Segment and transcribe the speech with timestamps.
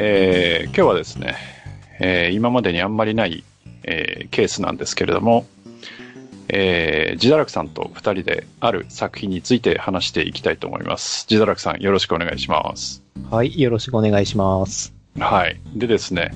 [0.00, 1.34] えー今日はですね、
[1.98, 3.42] えー今までにあんまりない、
[3.82, 5.44] えーケースなんですけれども、
[6.46, 11.26] えー、ジダラクさんと二人である作品について話していきたいと思います。
[11.28, 13.02] ジダラクさんよろしくお願いします。
[13.28, 14.94] はい、よろしくお願いします。
[15.18, 15.60] はい。
[15.74, 16.30] でですね、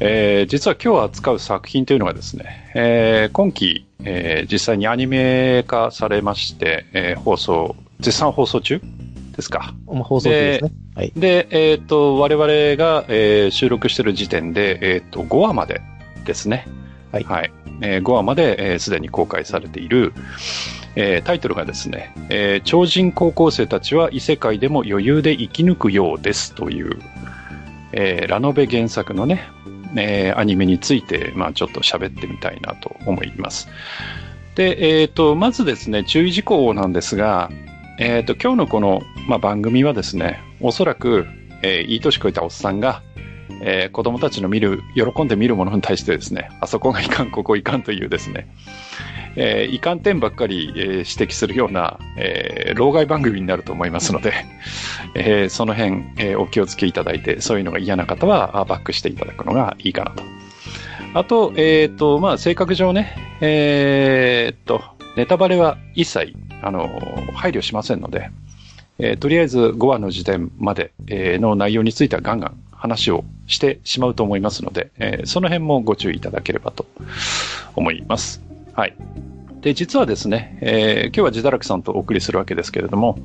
[0.00, 8.80] えー実は今日扱う作品というのがですね、えー今期、えー実際にアニメ化されまして、えー放送、絶賛放送中
[9.36, 9.72] ですか？
[9.86, 10.72] まあ放送中ですね。
[10.94, 11.12] はい。
[11.16, 12.46] で、えっ、と、我々
[12.76, 15.80] が、えー収録してる時点で、えっ、と、5話まで
[16.24, 16.66] ですね。
[17.12, 17.26] はい
[17.80, 20.12] えー5話まで、えーすでに公開されている、
[20.94, 26.98] えータイトルがですね、えー超人高校生たちは異世界でも余裕で生き抜くようですという、
[27.92, 29.48] えーラノベ原作のね、
[29.96, 33.68] えーアニメについて、まあちょっと喋ってみたいなと思います。
[34.56, 37.50] で、えっ、と、まずですね、注意事項なんですが、
[37.98, 41.26] えっ、と、今日のこの、まあ、番組はですね、おそらく、
[41.62, 43.02] えーいい年こいたおっさんが、
[43.60, 48.48] えー子供たちの見る、喜んで見るものに対してですね、あそこがいかん、ここいかんというですね、
[49.36, 54.32] えーいかん点ばっかり、えー指摘するような、えー老害番組になると思いますので、
[55.14, 60.22] えーその辺、えーお気をつけいただいて、そういうのが嫌な方は、バックしていただくのがいいかなと。
[61.14, 64.82] あと、えっ、と、まあ、性格上ね、えっと、
[65.14, 66.88] ネタバレは一切、あの、
[67.34, 68.30] 配慮しませんので、
[68.98, 76.86] えーとりあえず5話の時点まで、えの内容についてはガンガン話をしてしまうと思いますので、えーその辺もご注意いただければと
[77.74, 78.42] 思います。
[78.74, 78.94] はい。
[79.60, 83.18] で、実はですね、えー今日は自堕落さんとお送りするわけですけれども、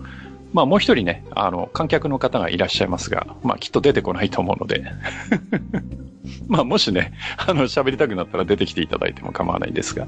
[0.53, 4.83] まあもう一人ね、あの、観客の方がいらっしゃいますが、まあきっと出てこないと思うので、
[6.47, 10.07] まあもしね、あの、喋りたくなったら出てきていただいても構わないんですが、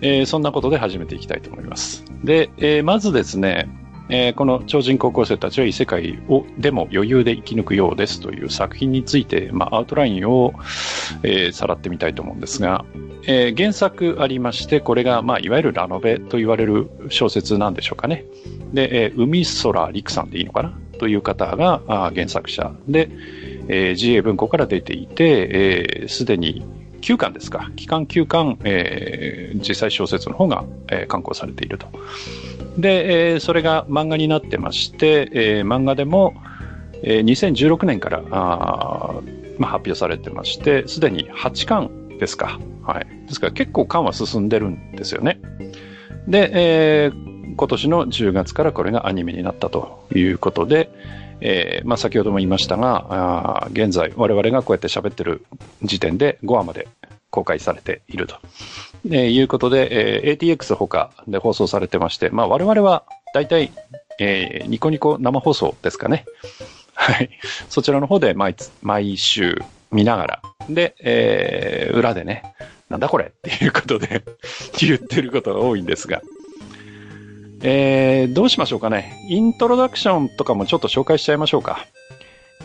[0.00, 2.04] えーそんなことで始めていきたいと思います。
[2.24, 3.68] で、えーまずですね、
[4.08, 10.54] えーこの超人高校生たちは異世界をでも余裕で生き抜くようですという作品について、まあ、アウトラインを、
[11.22, 12.84] えーさらってみたいと思うんですが、
[13.26, 18.24] えー原作ありまして、これが、まあ、いわゆるラノベと言われる小説なんでしょうかね。
[18.72, 20.78] で、えー海空陸さんでいいのかな？
[20.98, 23.10] という方があ原作者で、
[23.68, 26.64] えー GA 文庫から出ていて、えーでに
[27.06, 27.70] 9巻ですか。
[27.76, 31.86] 期間9巻、えー実際小説の方が、えー刊行されていると。
[32.76, 36.34] で、えーそれが漫画になってまして、えー漫画でも、
[37.04, 39.20] えー2016年からあ、
[39.56, 42.58] まあ、発表されてまして、すでに8巻ですか。
[42.82, 43.06] はい。
[43.28, 45.38] ですから結構巻は進んでるんですよね。
[46.26, 50.90] で、えー今年の10月からこれがアニメになったということで、
[51.40, 55.44] えーまあ、先ほども言いましたが、あ現在我々がこうやって喋ってる
[55.82, 56.88] 時点で5話まで
[57.30, 58.36] 公開されていると。
[59.06, 63.04] えーいうことで、えー ATX ほかで放送されてまして、まあ我々は
[63.34, 63.72] 大体、
[64.18, 66.24] えーニコニコ生放送ですかね。
[66.94, 67.30] はい。
[67.68, 72.54] そちらの方で毎毎週見ながら、で、えー裏でね、
[72.88, 74.24] なんだこれっていうことで
[74.80, 76.22] 言ってることが多いんですが、
[77.62, 79.14] えーどうしましょうかね。
[79.28, 81.86] イントロダクションとかもちょっと紹介しちゃいましょうか。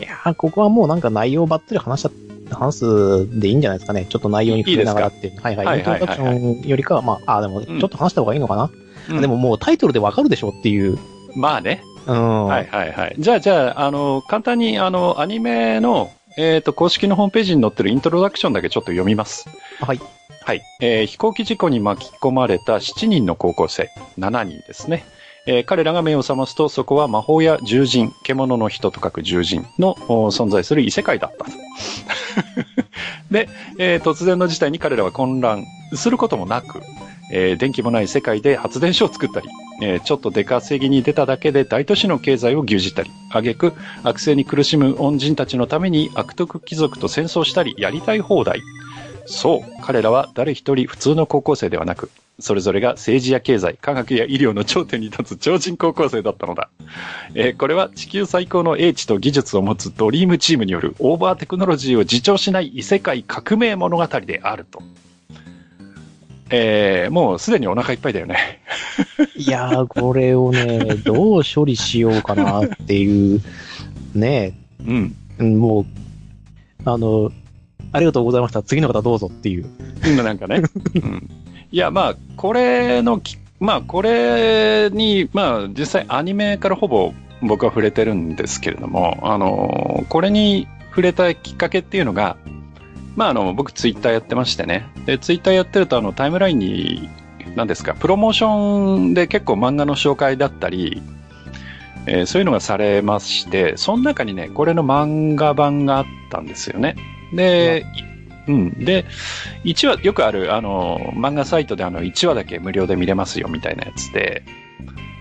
[0.00, 4.06] いやーここはもうなんか内容ばっつり話しちゃ、話すでいいんじゃないですかね。
[4.08, 5.40] ちょっと内容に触れながらっていう。
[5.40, 5.66] はいはい。
[5.66, 8.70] はいはいはいイントロダクションよりかは、まあ、あ、でも、ちょっと話した方がいいのかな、
[9.10, 10.98] うんでももうタイトルでわかるでしょっていう。
[11.34, 11.82] まあね。
[12.06, 12.46] うん。
[12.46, 13.14] はいはいはい。
[13.18, 19.48] じゃあじゃあ、あの、簡単に、あの、アニメの、えっ、と、公式のホームページに載ってるイントロダクションだけちょっと読みます。
[19.80, 20.00] はい。
[20.44, 20.62] はい。
[20.80, 25.04] えー飛行機事故に巻き込まれた7人の高校生、7人ですね。
[25.46, 31.50] えー彼らが目を覚ますと、そこは魔法や獣人、獣の人と書く獣人のお存在する異世界だったと。
[33.30, 35.64] で、えー突然の事態に彼らは混乱
[35.94, 36.80] することもなく、
[37.32, 39.48] えー電気もない世界で発電所を作ったり、
[39.80, 43.72] えーちょっと出稼ぎに出ただけで大都市の経済を牛耳ったり、挙句
[44.02, 48.62] 悪性に苦しむ恩人たちのために悪徳貴族と戦争したり、やりたい放題。
[49.26, 56.70] そう、彼らは誰一人普通の高校生ではなく、それぞれが政治や経済、科学や医療の頂点に立つ超人高校生だったのだ。
[57.34, 64.82] えーこれは地球最高の英知と技術を持つドリームチームによるオーバーテクノロジーを自重しない異世界革命物語であると。
[66.52, 68.60] えーもうすでにお腹いっぱいだよね。
[69.36, 73.40] いやー、これをね、どう処理しようかなっていう、
[74.14, 74.52] ね
[74.86, 75.14] うん。
[75.38, 75.86] うんもう、
[76.84, 77.32] あの、
[77.92, 78.62] ありがとうございました。
[78.62, 79.66] 次の方どうぞっていう。
[80.06, 80.62] 今なんかね。
[80.94, 81.30] うん。
[81.70, 92.36] いや、まあ、これのき、まあ、これに、まあ、実際アニメからほぼ僕は触れてるんですけれども、あの、これに触れたきっかけっていうのが、
[93.16, 94.86] まあ、あの、僕ツイッターやってましてね。
[95.06, 97.08] で、ツイッターやってると、あの、タイムラインに、
[97.56, 101.02] 何ですか、プロモーションで結構漫画の紹介だったり、
[102.06, 106.96] えーそういうのがされまして、その中にね、これの漫画版があったんですよね。
[107.32, 107.84] で、
[108.48, 108.84] いうん。
[108.84, 109.04] で、
[109.64, 114.42] 1話、よくある、あの、漫画サイトであの、1話だけ無料で見れますよみたいなやつで、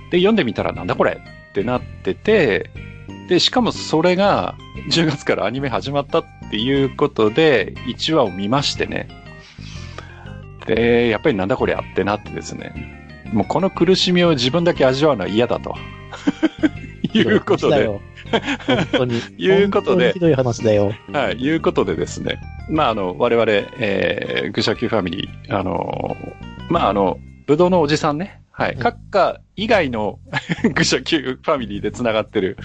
[0.09, 2.71] で、読んでみたらなんだこれってなってて、
[3.31, 4.55] で、しかもそれが
[4.89, 9.07] 10月からアニメ始まったっていうことで、1話を見ましてね。
[10.65, 12.73] で、やっぱりなんだこりゃってなってですね。
[13.31, 15.77] もうこの苦しみを自分だけ味わうのは嫌だと。
[17.13, 18.01] いうことで、だよ。
[18.67, 19.21] 本当に。
[19.39, 20.91] いうことでひどい話だよ。
[21.13, 22.37] はい、いうことでですね。
[22.69, 23.49] まあ、あの、我々、
[23.79, 26.17] えー、愚者級ファミリー、あの、
[26.69, 27.17] まあ、あの、
[27.47, 28.40] ぶどうのおじさんね。
[28.51, 28.74] はい。
[28.74, 30.19] うん閣下以外の
[30.74, 32.57] 愚者級ファミリーで繋がってる、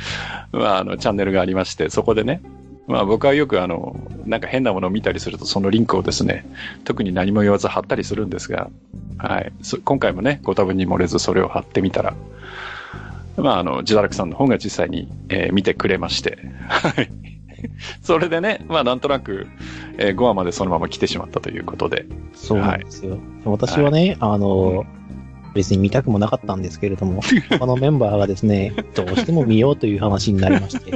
[0.53, 2.41] まあ、あの、チャンネルがありまして、そこでね、
[2.87, 6.47] まあ僕はよくあの、なんか変なものを見たりすると、そのリンクをですね、
[6.85, 8.71] 特に何も言わず貼ったりするんですが、
[9.19, 9.53] はい。
[9.63, 12.15] そ今回もね、ご多分に漏れずそれを貼ってみたら、
[13.37, 16.39] まああの、自堕落さんの方が実際に、えー見てくれまして、
[16.69, 17.11] はい。
[18.03, 19.47] それでね、まあなんとなく、
[19.99, 23.19] え5話までそのまま来てしまったということで、そうなんですよ。
[23.45, 24.85] 私はね、あの、
[25.57, 27.21] 別に見たくもなかったんですけれども、
[27.51, 30.93] 他のメンバーがですね、どうしても見ようという話になりまして。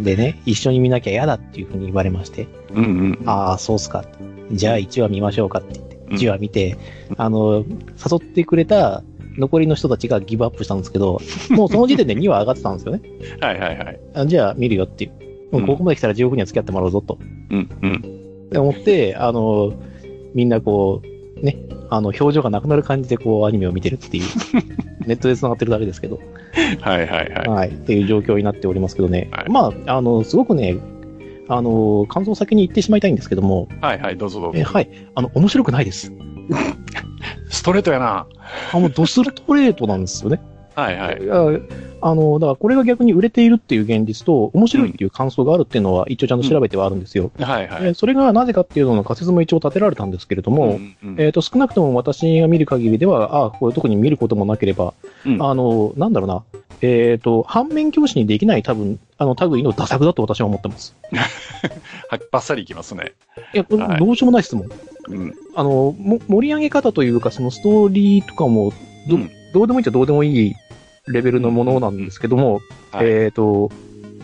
[0.00, 3.18] でね、一緒に見なきゃ嫌だっていうふうに言われまして、うんうん。
[3.24, 4.04] ああ、そうっすか。
[4.52, 6.76] じゃあ1話見ましょうかって言って、うん1話見て、
[7.16, 9.02] あの、誘ってくれた
[9.38, 11.20] 残りの人たちがギブアップしたんですけど、
[11.50, 13.02] もうその時点で2話上がってたんですよね。
[13.40, 14.00] はいはいはい。
[14.14, 15.12] あじゃあ見るよっていう。
[15.52, 17.18] もうここまで来たら15分には付き合ってもらうぞと。
[17.50, 17.94] うんうん。
[18.46, 19.72] って思って、あの、
[20.34, 21.02] みんなこ
[21.40, 21.56] う、ね、
[21.90, 24.24] あの、表情がなくなる感じでこう、アニメを見てるっていう、
[25.06, 26.20] ネットで繋がってるだけですけど、
[26.80, 27.48] はいはいはい。
[27.48, 29.28] はい、っていう状況になっておりますけどね。
[29.32, 30.76] はいまあ、あの、すごくね、
[31.48, 34.62] あの、感想を先に言ってしまいたいんですけども、はいはい、どうぞどうぞえ。
[34.62, 36.12] はい、あの、面白くないです。
[37.50, 38.26] ストレートやな。
[38.72, 40.40] あの、ドストレートなんですよね。
[40.76, 41.16] はいはい。
[42.02, 47.32] あの、だからこれが逆に売れているっていう現実と、面白いっていう感想があるっていうのは、一応ちゃんと調べてはあるんですよ。
[47.40, 47.88] はいはい。
[47.88, 54.92] えそれがなぜかっていうのの仮説も一応立てられたんですけれども、んうんえっ、と、少なくとも私が見る限りでは、ああ、これ特に見ることもなければ、
[55.24, 56.44] うんあの、なんだろうな、
[56.82, 60.94] えっ、と、反面教師にできない多分、あの、類の打作だと私は思ってます。
[62.10, 63.12] はバッサリいきますね。
[63.54, 64.68] いや、はいどうしようもない質問。
[65.08, 65.34] うん。
[65.54, 68.72] あの、も盛り上げ方というか、そのストーリーとかも、
[69.08, 70.54] ど,、うんどうでもいいっちゃどうでもいい
[71.08, 72.60] レベルのものなんですけども、
[72.92, 73.70] はいえっ、と、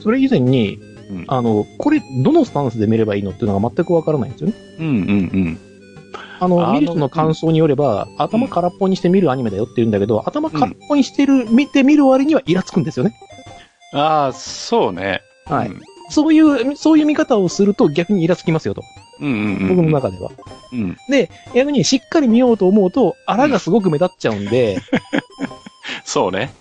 [0.00, 0.79] それ以前に、
[1.11, 4.55] うんあの、これ、どのスタンスで見ればいいのっていうのが全くわからないんですよね。
[4.79, 5.58] うんうんうん。
[6.40, 13.14] あの、あの見る人の感想によれば、頭空っぽにして見るアニメだよって言うんだけど、頭空っぽにしてる、見て見る割にはイラつくんですよね。
[13.93, 15.20] ああ、そうね。
[15.46, 15.81] はいうん
[16.12, 18.82] そういう、そういう見方をすると逆にイラつきますよと。
[19.20, 19.69] うんうんうん。
[19.69, 20.31] 僕の中では。
[20.70, 20.96] うん。
[21.08, 24.78] で、逆にしっかり見ようと思うと、あらがすごく目立っちゃうんで、
[26.05, 26.52] そうね。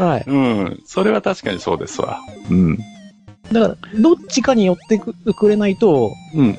[0.00, 0.24] はい。
[0.26, 0.82] うん。
[0.86, 2.20] それは確かにそうですわ。
[2.50, 2.78] うん。
[3.52, 6.58] だから、どっちかに寄ってくくれないと、うん。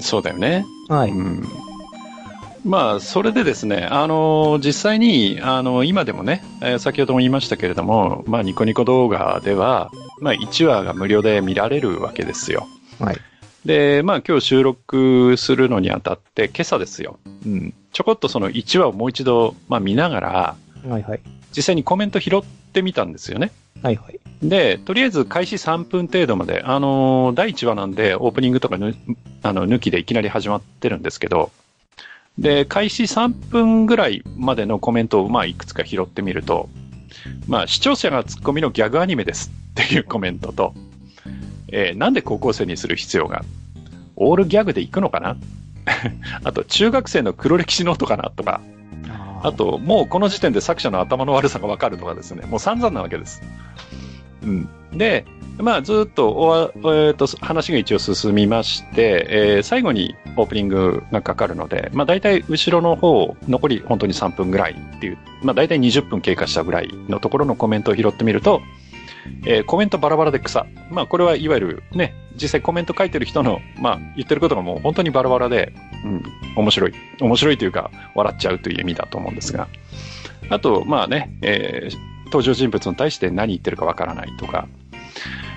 [0.00, 0.64] そうだよね。
[0.88, 1.10] はい。
[1.10, 1.48] うん。
[2.64, 9.90] まあ、それでですね、あの、実際に、あの、今でもね、えー先ほども言いましたけれども、まあ、ニコニコ動画では、
[10.20, 12.68] まあ、1話が無料で見られるわけですよ。
[13.00, 13.16] はい。
[13.64, 17.18] で、まあ、今日収録するのにあたって、今朝ですよ。
[17.46, 17.74] うん。
[17.92, 20.56] ちょこっとその1話をもう一度、まあ、見ながら、
[20.86, 21.20] はいはい。
[21.56, 22.42] 実際にコメント拾っ
[22.72, 23.50] てみたんですよね。
[23.82, 24.20] はいはい。
[24.42, 28.94] で、とりあえず開始3分程度まで、あのー第1話なんでオープニングとかぬ
[29.42, 31.50] あの抜きでいきなり始まってるんですけど、
[32.38, 36.68] で、開始3分ぐらいまでのコメントを、まあ、いくつか拾ってみると、
[37.48, 40.72] まあ、視聴者がツッコミのギャグアニメですっていうコメントと、
[41.72, 43.44] えーなんで高校生にする必要が
[44.16, 45.36] オールギャグで行くのかな？
[46.44, 48.30] あと、中学生の黒歴史ノートかな？
[48.30, 48.60] とか、
[49.42, 53.42] あと、もうこの時点で作者の頭の悪さがわかるとかですね、もう散々なわけです。
[54.42, 54.68] うん。
[54.92, 55.24] で、
[55.58, 68.62] まあ、ずっとおわ、えーと、話が一応進みまして、えー最後にオープニングがかかるので、まあ、大体後ろの方、残り本当に3分ぐらいっていう、まあ、大体20分経過したぐらいのところのコメントを拾ってみると、
[69.46, 70.66] えーコメントバラバラで草。
[70.90, 75.72] まあ、これはいわゆるね、実際コメント書いてる人の、まあ、言ってることがもう本当にバラバラで、
[76.04, 76.22] うん、
[76.56, 76.92] 面白い。
[77.20, 79.68] 面白いというか、笑っちゃうという意味だと思うんですが。
[80.50, 84.68] あと、まあね、えー登場人物に対して何言ってるかわからないとか、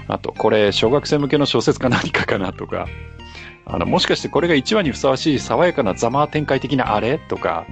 [0.08, 2.88] あと、これ、小学生向けの小説か何かかなとか、
[3.66, 7.66] あの、もしかしてこれが1話にふさわしい爽やかなザマー展開的なあれとか、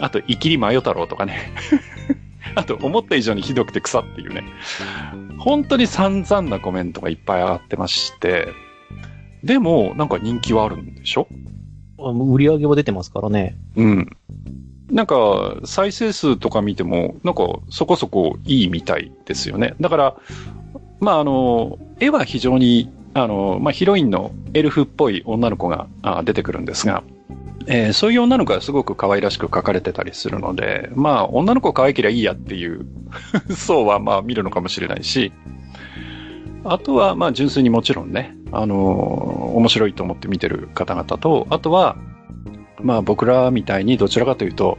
[0.00, 1.52] あと、イキリマヨ太郎とかね。
[2.54, 4.44] あ と、思った以上にひどくて草っていうね。
[5.38, 8.48] 本当に散々なコメントがいっぱい上がってまして、
[9.42, 11.26] でも、なんか人気はあるんでしょ？
[11.98, 13.56] 売り上げは出てますからね。
[13.76, 14.16] うん。
[14.90, 19.74] なんか、再生数とか見ても、なんか、そこそこいいみたいですよね。
[19.80, 20.16] だから、
[21.00, 27.02] まあ、あの、絵は非常に、あの、まあ、ヒロインのエルフっぽい女の子があ出てくるんですが、
[27.66, 32.86] えーそういう女の子がすごく可愛らしく描かれてたりするので、まあ、女の子可愛ければいいやっていう
[33.54, 35.32] 層は、まあ、見るのかもしれないし、
[36.64, 41.96] あとは、まあ、純粋にもちろんね、あのー面白いと思って見てる方々と、あとは、
[42.80, 44.78] まあ、僕らみたいにどちらかというと、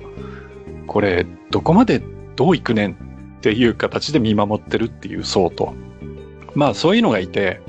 [0.87, 2.01] これ、どこまで
[2.35, 2.95] どういくねんっ
[3.41, 5.73] ていう形で見守ってるっていう層と、
[6.55, 7.61] まあ、そういうのがいて、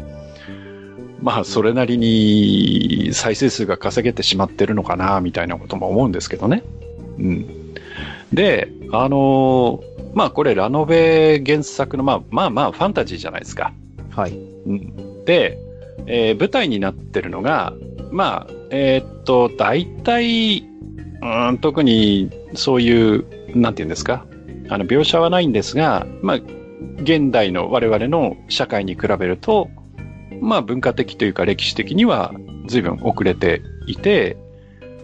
[1.25, 6.62] まあ、それなりに再生数が稼げてしまってるのかな、みたいなことも思うんですけどね。
[7.19, 7.75] うん。
[8.31, 9.81] で、あのー
[10.12, 13.73] まあ、これ、ラノベ原作の、まあ、まあまあ、ファンタジーじゃないですか。
[14.11, 14.33] はい。
[14.33, 15.59] うんで、
[16.07, 17.73] えー舞台になってるのが、
[18.12, 23.25] まあ、えーっと、大体、うーん、特にそういう、
[23.59, 24.26] なんていうんですか、
[24.69, 26.37] あの、描写はないんですが、まあ、
[27.02, 29.71] 現代の我々の社会に比べると、
[30.41, 32.33] まあ、文化的というか歴史的には
[32.67, 34.37] 随分遅れていて、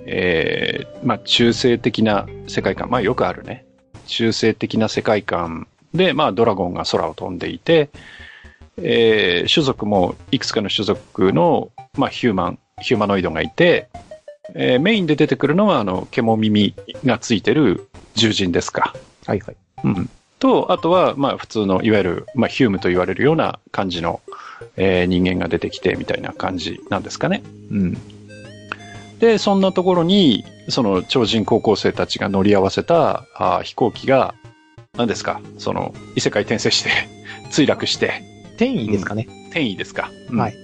[0.07, 3.65] えーまあ、中性的な世界観、まあ、よくあるね。
[4.07, 7.91] 中性的な世界観で、まあ、ドラゴンが空を飛んでいて、
[8.77, 13.89] えー種族もいくつかの種族の、まあ、ヒューマン、ヒューマノイドがいて、
[14.55, 18.95] えーメインで出てくるのは、あの、獣耳がついてる獣人ですか。
[19.27, 19.57] はいはい。
[19.85, 20.11] うん。
[20.39, 24.21] と、あとは、まあ、普通の、いわゆる、まあ、ヒュームと言われるような感じの、
[24.77, 27.43] えー人間が出てきて、みたいな感じなんですかね。
[27.71, 27.99] うん。
[29.19, 34.35] で、そんなところに、その、超人高校生たちが乗り合わせた、あー飛行機が、
[34.97, 35.41] 何ですか？
[35.59, 36.91] その、異世界転生して、
[37.51, 38.23] 墜落して、
[38.57, 39.27] 転移ですかね。
[39.49, 40.11] 転移ですか。
[40.31, 40.55] うんはい。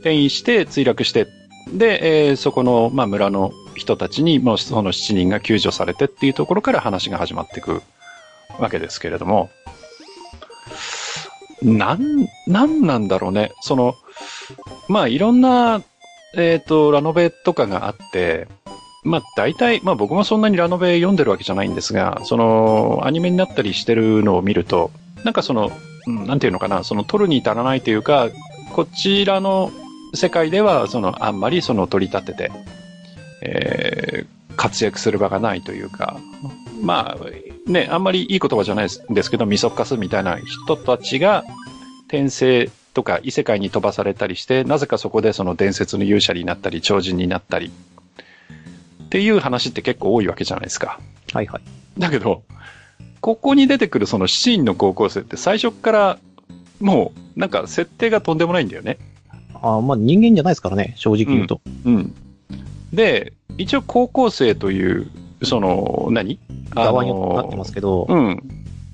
[0.00, 1.26] 転移して墜落して、
[1.72, 7.82] で、えーそこの、まあ、村の人たちに、もうその7人が救助されてっていうところから話が始まっていく
[8.58, 9.50] わけですけれども、
[11.62, 13.52] なん、なんなんだろうね。
[13.60, 13.94] その、
[14.88, 15.82] まあ、いろんな、
[16.36, 18.48] えっ、と、ラノベとかがあって、
[19.04, 24.90] まあ、大体、まあ僕もそんなにラノベ読んでるわけじゃないんですが、その、アニメになったりしてるのを見ると、
[25.24, 25.72] なんかその、
[26.06, 28.28] なんていうのかな、その、取るに足らないというか、
[28.72, 29.70] こちらの
[30.14, 32.52] 世界では、その、あんまりその、取り立てて、
[33.42, 36.16] えー活躍する場がないというか、
[36.82, 37.26] まあ、
[37.66, 41.44] ね、あんまりいい言葉じゃないですですけど、みそっかすみたいな人たちが、
[42.08, 47.70] 転生とか異世界に飛ばされたりして、なぜかそこでその伝説の勇者になったり、超人になったり、
[49.04, 50.98] っていう話って結構多いわけじゃないですか。
[51.32, 51.62] はいはい。
[51.98, 52.42] だけど、
[53.20, 56.18] ここに出てくるその7人の高校生って最初っから、
[56.80, 58.98] もう、なんか設定がとんでもないんだよね。
[59.54, 61.60] あーまあ人間じゃないですからね、正直言うと。
[61.84, 62.14] うん。
[62.92, 65.10] で、一応高校生という、
[65.44, 66.38] その、何？
[66.70, 68.40] 側になってますけど、うん。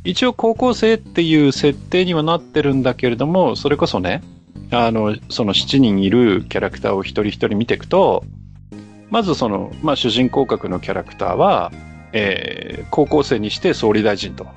[0.05, 4.23] 一応高校生っていう設定にはなってるんだけれども、それこそね、
[4.71, 8.25] あの、その7人いるキャラクターを一人一人見ていくと、
[9.11, 11.73] まずその、まあ主人公格のキャラクターは、
[12.13, 14.45] えー高校生にして総理大臣と。
[14.45, 14.51] は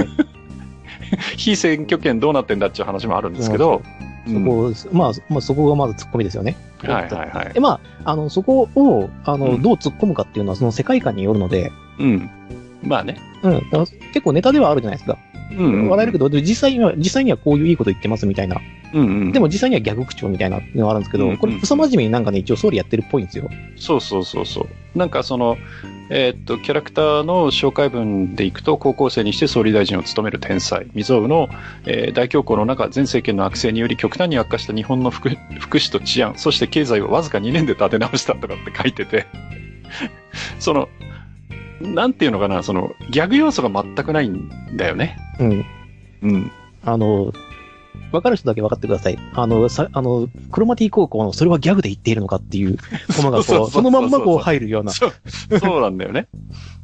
[0.00, 0.08] い。
[1.36, 3.82] 非選挙権どうなってんだっていう話もあるんですけど、
[4.26, 6.56] そこ、まあ、まあそこがまず突っ込みですよね。
[6.82, 7.60] うんはいはいはいで、。
[7.60, 12.30] まあ、あの、そこを、あの、うんどう突っ込むかっていうのはその世界観によるので、うん。
[12.82, 13.18] まあね。
[13.42, 13.62] うん、
[14.12, 15.18] 結構ネタではあるじゃないですか。
[15.52, 15.88] うん、うん。
[15.88, 18.60] 笑えるけど、で実際には、実際にはこういういいこと言ってますみたいな。
[18.92, 19.32] うんうん。
[19.32, 23.48] でも実際には逆口調みたいなのがあるんですけど、うんこれ、クソ真面目になんかね、一応総理やってるっぽいんですよ。
[23.76, 24.98] そうそうそうそう。
[24.98, 25.56] なんかその、
[26.08, 31.48] えーっと、キャラクターの紹介文でいくと、高校生にして総理大臣を務める天才、未曾有の、
[31.84, 39.26] えー大恐慌の中、前政権の悪性により極端に悪化した日本の福福祉と治安、そして経済をわずか2年で立て直したとかって書いてて、
[40.58, 40.88] その、
[41.80, 45.16] なんていうのかな、その、ギャグ要素が全くないんだよね。
[45.38, 45.64] うん。
[46.22, 46.52] うん。
[46.84, 47.32] あの、
[48.12, 49.18] わかる人だけ分かってください。
[49.34, 52.78] あの、さ、あの、クロマティ高校のそれはギャグで言っているのかっていう
[53.16, 54.92] コマがこう、そのまんまこう入るような。
[54.92, 56.28] そう、そうなんだよね。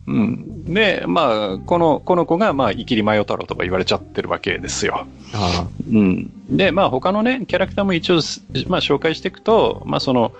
[0.07, 0.65] うん。
[0.65, 5.07] で、まあ、この、この子が、まあ、イキリマヨ太郎とか言われちゃってるわけですよ。
[5.33, 6.31] あうん。
[6.51, 10.33] で、まあ、他のね、キャラクターも一応す、まあ、紹介していくと、まあ、その、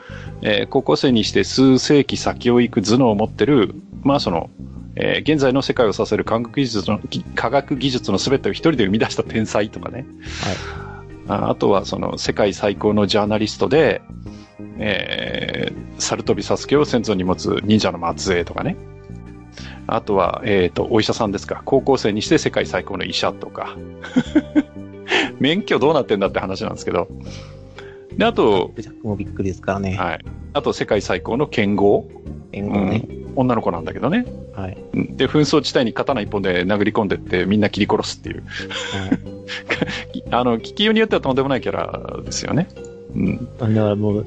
[0.43, 4.51] えー高校生にして数世紀先を行く頭脳を持ってる、まあ、その、
[4.95, 10.05] えー現在の世界をさせる科学技術の、ぎ科学技術の全てを一人で生み出した天才とかね。
[11.29, 14.03] ああとは、その、世界最高のジャーナリストで、
[14.79, 18.77] えー、サルトビサスケを先祖に持つ忍者の末裔とかね。
[19.87, 21.63] あとは、えっ、と、お医者さんですか。
[21.65, 23.77] 高校生にして世界最高の医者とか。
[25.39, 27.09] 免許どうなってんだって話なんですけど。
[28.17, 28.81] で、あと、あ。
[28.81, 29.97] ジャックもびっくりですからね。
[29.97, 30.25] はい。
[30.53, 32.09] あと、世界最高の剣豪。
[32.53, 33.07] 援護ね。
[33.35, 34.27] 女の子なんだけどね。
[34.55, 34.77] はい。
[34.95, 38.43] うんで、紛争地帯に刀一本で殴り込んでってみんな切り殺すっていう。
[38.43, 39.43] はい
[40.31, 42.69] あの、聞きようによってはとんでもないキャラですよね。
[43.15, 43.49] うん。
[43.59, 44.27] だからもう、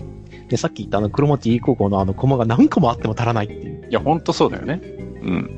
[0.49, 3.87] で、さっき言ったあの、黒町高校のあの、駒が何個もあっても足らないっていう。
[3.89, 4.81] いや、ほんとそうだよね。
[5.23, 5.49] うん。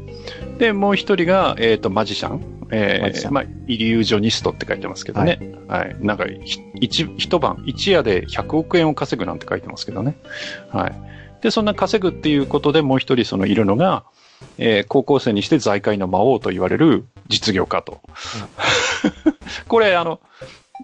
[0.57, 2.57] で、もう一人が、えっ、と、マジシャン。
[2.69, 5.39] えー、まあ、イリュージョニストって書いてますけどね。
[5.69, 5.95] はい。
[6.01, 10.17] なんか、ひ一、一晩、一夜で100億円を稼ぐなんて書いてますけどね。
[10.69, 11.06] はい。
[11.41, 14.03] で、そんな稼ぐっていうことでもう一人そのいるのが、
[14.57, 18.01] えー高校生にして財界の魔王と言われる実業家と。
[19.67, 20.19] これ、あの、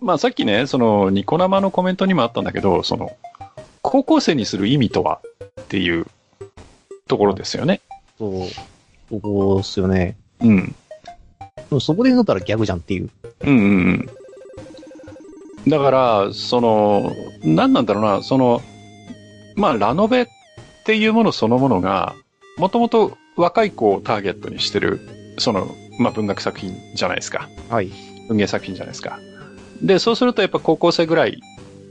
[0.01, 3.11] まあ、さっきね、その、ニコ生のコメントにもあったんだけど、その、
[3.81, 5.19] 高校生にする意味とは
[5.61, 6.07] っていう
[7.07, 7.81] ところですよね。
[8.17, 8.47] そう、
[9.09, 10.17] そこっすよね。
[10.41, 10.75] うん。
[11.79, 13.09] そこで言うんだったらギャグじゃんっていう。
[13.41, 14.09] うんうん
[15.65, 15.69] うん。
[15.69, 17.11] だから、その、
[17.43, 18.61] 何なんだろうな、その、
[19.55, 20.25] まあ、ラノベっ
[20.83, 22.15] ていうものそのものが、
[22.57, 24.99] もともと若い子をターゲットにしてる、
[25.37, 27.49] その、まあ、文学作品じゃないですか。
[27.69, 27.91] はい。
[28.27, 29.19] 文芸作品じゃないですか。
[29.81, 31.41] で、そうするとやっぱ高校生ぐらい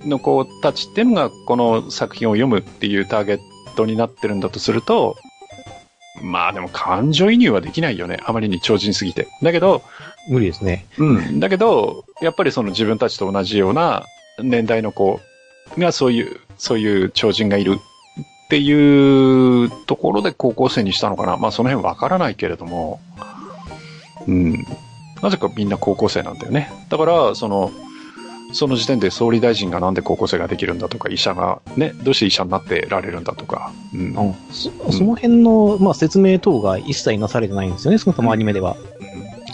[0.04, 3.40] の子たちっていうのがこの作品を読むっていうターゲッ
[3.76, 5.16] トになってるんだとすると、
[6.22, 8.18] まあでも感情移入はできないよね。
[8.24, 9.28] あまりに超人すぎて。
[9.42, 9.82] だけど、
[10.28, 10.86] 無理ですね。
[10.98, 11.40] うん。
[11.40, 14.04] だけど、やっぱりその自分たちと同じような
[14.40, 15.20] 年代の子
[15.78, 17.78] がそういう、そういう超人がいる
[18.52, 21.38] っていうところで高校生にしたのかな。
[21.38, 23.00] まあその辺わからないけれども、
[24.28, 24.66] うん。
[25.22, 26.70] なぜかみんな高校生なんだよね。
[26.90, 27.72] だから、その、
[28.52, 34.00] その時点で総理大臣がなんで高校生ができるんだとか、医者がね、どうして医者になってられるんだとか、うん。
[34.00, 38.76] うんそその辺の、まあ、説明等が一切なされてないんですよね、そもそもアニメでは。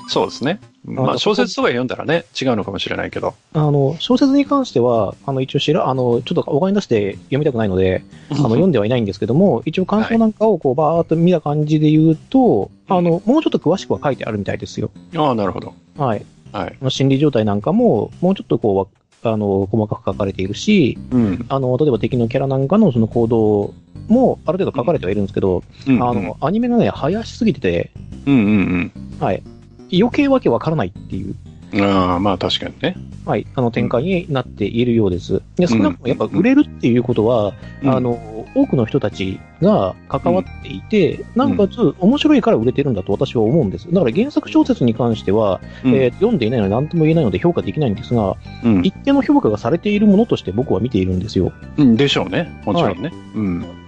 [0.08, 0.58] そうですね。
[0.88, 3.34] まあ小説とか読んだらね、違うのかもしれないけど。
[3.52, 14.90] あの、小説に関しては、あの、一応知ら、あの、ちょっとお金出して読みたくないので、あの、読んではいないんですけども、一応感想なんかをこう、バーっと見た感じで言うと、あの、もうちょっと詳しくは書いてあるみたいですよ。
[15.16, 15.74] ああ、なるほど。
[15.96, 16.24] はい。
[16.52, 16.76] はい。
[16.80, 21.46] まあ心理状態なんかも、もうちょっとこうわ、あの、細かく書かれているし、うん。
[21.48, 23.74] あの、例えば敵のキャラなんかのその行動
[24.08, 27.90] も、ある程度書かれてはいるんですけど、うんあの、アニメがね、早しすぎてて、
[28.26, 29.42] うんうんはい。
[29.92, 31.34] 余計わけわからないっていう、
[31.72, 31.82] うん。
[31.82, 32.96] ああ、まあ確かにね。
[33.26, 35.42] はい、あの展開になっているようです。
[35.56, 43.92] で、少なくともやっぱ売れるっていうことは、うんあの、多くの人たちが関わっていて、なおかつ面白いから売れてるんだと私は思うんです。
[43.92, 51.52] だから原作小説に関しては、うんえー読んでいないので何とも言えないので評価できないんですが、うん一定の評価がされているものとして僕は見ているんですよ。
[51.76, 52.60] うん、でしょうね。
[52.64, 53.12] もちろんね。
[53.34, 53.87] うん。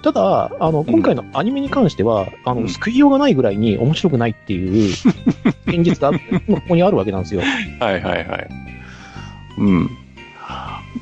[0.00, 4.92] ただ、あの、今回のアニメに関しては、あの、うん救いようがないぐらいに面白くないっていう
[5.66, 7.42] 現実がここにあるわけなんですよ。
[7.80, 8.48] はいはいはい。
[9.58, 9.90] うん。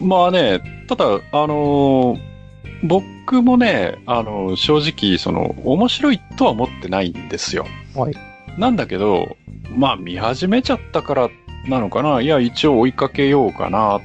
[0.01, 1.09] まあね、ただ、あ
[1.47, 2.31] のー
[2.83, 7.67] 僕もね、あのー正直、その、面白いとは思ってないんですよ。
[7.95, 8.15] はい。
[8.59, 9.37] なんだけど、
[9.77, 11.29] まあ見始めちゃったから
[11.69, 12.21] なのかな。
[12.23, 14.01] いや、一応追いかけようかな、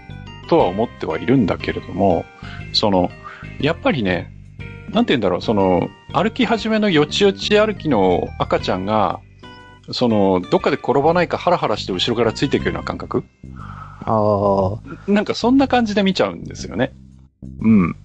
[0.50, 2.26] とは思ってはいるんだけれども、
[2.74, 3.10] その、
[3.62, 4.32] やっぱりね、
[4.92, 9.20] なんて言うんだろう、その、歩き始めのよちよち歩きの赤ちゃんが、
[9.92, 13.24] その、どっかで転ばないかハラハラして後ろからついていくような感覚？
[14.08, 16.94] ああ、なんかそんな感じで見ちゃうんですよね。
[17.60, 17.96] うん。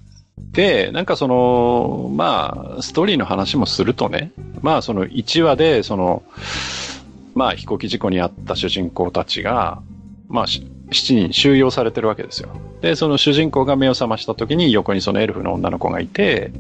[0.53, 6.23] で、なんかその、まあ、ストーリーの話もするとね、まあその1話で、その、
[7.35, 9.83] まあ飛行機事故に遭った主人公たちが、
[10.29, 12.51] まあし7人収容されてるわけですよ。
[12.81, 16.53] で、その主人公が目を覚ました時に横にそのエルフの女の子がいて、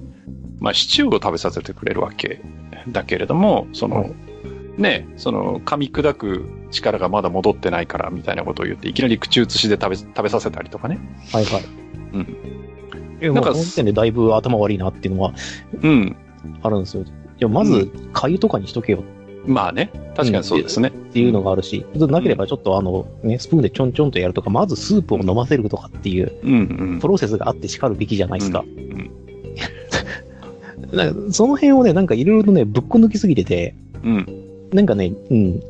[0.60, 2.40] まあシチューを食べさせてくれるわけ
[2.88, 4.14] だけれども、その、はい
[4.80, 10.98] ね、その噛み砕く力がまだ戻ってないからみたいなことを言って、いきなり口移しで食べ食べさせたりとかね。
[11.32, 11.64] はいはい。
[12.14, 12.20] うん。
[13.20, 15.34] いや、なんかもうこの時点でだいぶ頭悪いなっていうのは
[15.82, 16.16] うん。
[16.62, 17.02] あるんですよ。
[17.02, 17.06] い
[17.38, 19.04] や、まうず、粥とかにしとけよ
[19.46, 19.90] まあね。
[20.16, 20.88] 確かにそうですね。
[20.88, 27.08] っていうのがあるし、なければちょっとあの、ね、スプーンでちょんちょんとやるとか、まずスープを飲ませるとかっていうプ。
[27.08, 28.60] ロセスがあって叱るべきじゃないですか。
[28.60, 29.10] ん
[30.92, 34.26] なんかその辺をね、なんかいろいろとね、ぶっこ抜きすぎてて、うん。
[34.72, 35.60] なんかね、うん、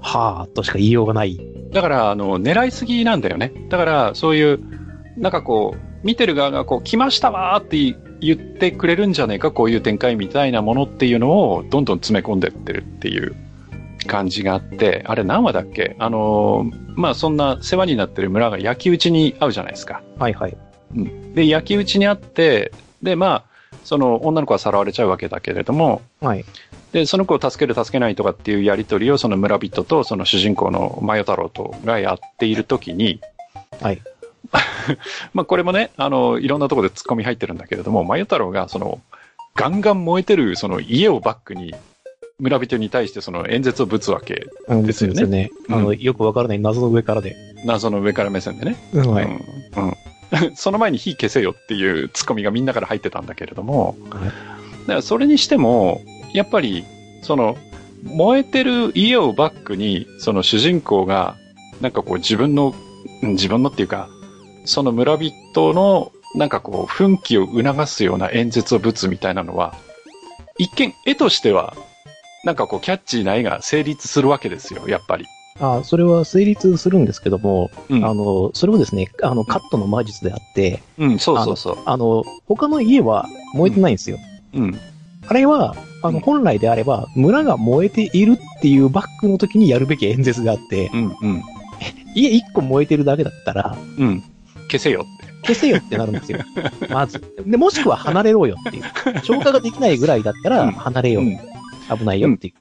[0.00, 1.38] はぁとしか言いようがない。
[1.72, 3.52] だから、あの、狙いすぎなんだよね。
[3.68, 4.60] だから、そういう、
[5.16, 7.76] なんかこう、見てる側がこう、来ましたわーって
[8.20, 13.34] 言ってくれるんじゃねえか、こういう展開みたいなものっていうのを、どんどん詰め込んでってるっていう
[14.06, 15.96] 感じがあって、あれ何話だっけ？
[15.98, 20.02] あのーまあ、そんな世話になってる村が焼き討ちに会うじゃないですか。
[20.18, 20.56] はいはい。
[21.34, 23.44] で、焼き討ちにあって、で、まあ、
[23.84, 26.44] その女の子はさらわれちゃうわけだけれども、はい。
[26.92, 33.20] で、その子を助ける助けないとかっていうやりとりをその村人とその主人公のマヨ太郎とがやっているときに、
[33.80, 34.02] はい。
[35.34, 39.00] まあこれもね、あの、いろんなところで突っ込み入ってるんだけれども、マヨ太郎がその、
[39.54, 41.74] ガンガン燃えてるその家をバックに
[42.38, 44.46] 村人に対してその演説をぶつわけ。
[44.68, 45.50] うんですよねですね。
[45.68, 47.36] あの、うんよくわからない謎の上からで。
[47.64, 48.76] 謎の上から目線でね。
[48.92, 49.24] うんはい。
[49.24, 49.84] うん。
[49.84, 49.96] うん。
[50.54, 54.22] その前に火消せよっていうツッコミがみんなから入ってたんだけれども、はい
[54.88, 56.00] だからそれにしても、
[56.32, 56.82] やっぱり、
[57.20, 57.58] その、
[58.04, 61.36] 燃えてる家をバックに、その主人公が、
[61.82, 62.74] なんかこう自分の、
[63.22, 64.08] うん自分のっていうか、
[64.68, 69.74] その村人の、なんかこう、奮起を促すような演説をぶつみたいなのは、
[70.58, 71.74] 一見、絵としては、
[72.44, 75.24] なんかこう、キャッチーな絵が成立するわけですよ、やっぱり。
[75.60, 81.78] あそれは成立するんですけども、うんあの、それはですね、あの、カットの魔術であって、うん、そうそうそう。
[81.86, 84.18] あの、他の家は燃えてないんですよ。
[84.52, 84.78] うん。
[85.26, 91.42] あれは、あの、うん本来であれば、村が燃えているっていうバックの時にやるべき演説があって、うん、うん。
[92.14, 94.22] 家一個燃えてるだけだったら、うん。
[94.70, 95.48] 消せよって。
[95.48, 96.40] 消せよってなるんですよ。
[96.90, 97.22] まず。
[97.46, 98.82] で、もしくは離れろよっていう。
[99.22, 101.24] 消火ができないぐらいだったうんら、離れよう。
[101.24, 101.38] うん
[101.96, 102.54] 危ないよっていう。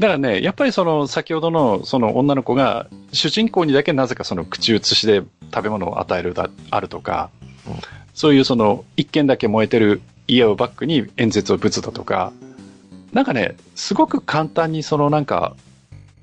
[0.00, 5.22] だからね、やっぱりその先ほどのその女の子が主人公にだけなぜかその口移しで
[5.54, 7.30] 食べ物を与えるだ、あるとか、
[7.66, 7.74] うん
[8.14, 12.32] そういうその一軒だけ燃えてる家をバックに演説をぶつだとか、
[13.12, 15.56] なんかね、すごく簡単にそのなんか、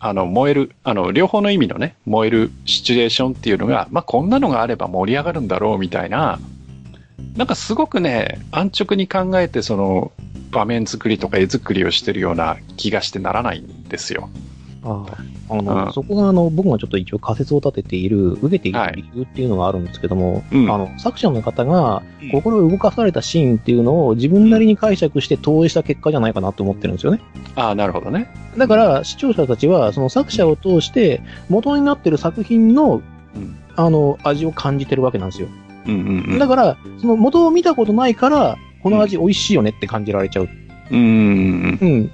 [0.04, 6.40] あの燃える、あの両方の意味のね、燃えるシチュエーションっていうのが、まあこんなのがあれば盛り上がるんだろうみたいな、
[7.38, 10.12] なんかすごくね、安直に考えてその
[10.50, 14.32] 場面作りとか絵作りをしてるような気がしてならないんですよ。
[14.84, 15.18] ああ
[15.52, 27.20] あの、うんそこがあの、僕がちょっと一応仮説を立てている、受けているはい理由っていうのがあるんですけども、うんあの、作者の方がうん心を動かされたシーンっていうのを自分なりに解釈して投影した結果じゃないかなと思ってるんですよね。
[27.56, 28.34] ああ、なるほどね。
[28.58, 33.02] だから、視聴者たちは、その作者を通して、元になってる作品の、
[33.36, 35.48] うんあの、味を感じてるわけなんですよ。
[35.88, 36.40] うんうんうん。
[36.40, 40.50] だから、その元を見たことないから、この味美味しいよねって感じられちゃう。
[40.92, 41.80] うん。
[41.82, 42.12] うん。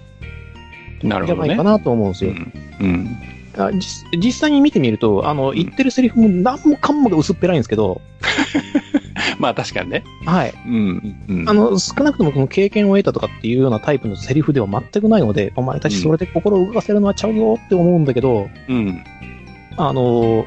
[1.04, 1.72] なるほどねじゃないか。
[1.72, 2.32] なと思うんですよ。
[2.32, 2.54] うん。
[2.80, 3.18] うん。
[3.58, 8.02] あ実実際に見てみると、あの、言ってるセリフも何もかんもが薄っぺらいんですけど、
[9.40, 10.04] まあ確かにね。
[10.26, 10.54] はい。
[10.66, 11.16] うん。
[11.28, 11.50] うん。
[11.50, 19.04] あの、少なくともこの経験を得たとかっていうようなタイプのセリフでは全くないので、お前たちそれで心を動かせるのはちゃうよって思うんだけど、うん。
[19.78, 20.46] あの、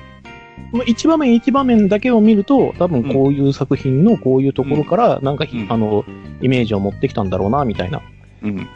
[0.72, 6.04] まあ一場面一場面だけを見ると、多分こういう作品のこういうところから、なんかひ、うんあの、
[6.42, 8.02] イメージを持ってきたんだろうな、みたいな。
[8.42, 8.68] うん。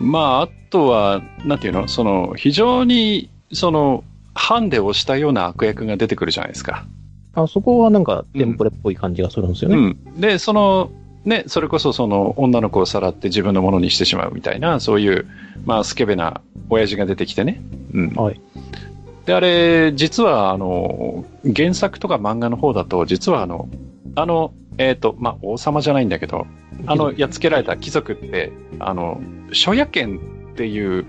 [0.00, 6.86] まあ、あとは、なんていうのその、非常に、その、ハンデをしたような悪役が出てくるじゃないですか。
[7.34, 9.76] あそこはなんか、テンプレっぽい感じがするんですよね。
[9.76, 9.80] う
[10.16, 10.20] ん。
[10.20, 10.90] で、その、
[11.24, 15.26] ね、それこそその女の子をさらって自分のものにしてしまうみたいな、そういう、
[15.64, 17.60] まあ、スケベな親父が出てきてね。
[17.92, 18.08] うん。
[18.14, 18.40] はい。
[19.26, 23.68] で、あれ、実は、あの、原作とか漫画の方だと、実はあの、
[24.14, 26.46] あの、えっ、と、まあ、王様じゃないんだけど、
[26.86, 29.20] あの、やっつけられた貴族って、あの、
[29.52, 30.18] 諸夜剣
[30.52, 31.04] っていう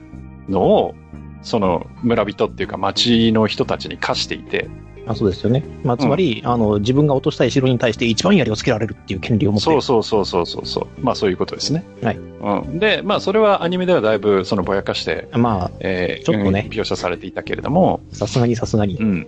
[0.47, 0.95] のを、
[1.41, 4.69] その村人っていうか町の人たちに課していて、
[5.09, 5.63] あそうですよね。
[5.83, 9.81] まあ、つまり、あの、自分が落としたい城に対して一番槍をつけられるっていう権利を持ってそうる。
[9.81, 10.87] そうそうそうそうそう。
[11.01, 11.83] まあそういうことですね。
[12.03, 12.17] はい。
[12.17, 12.77] うん。
[12.77, 19.03] で、まあそれはアニメではだいぶそのぼやかして、まえー、ちょっとねうん描写されていたけれども、あ、さすがにさすがにう。
[19.03, 19.27] ん。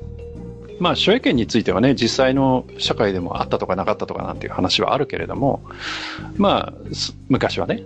[0.82, 5.62] まあ、所有権についてはね、実際の社会でもあったとかなかったとかなんていう話はあるけれども、
[6.38, 6.74] まあ、
[7.30, 7.84] 昔はね。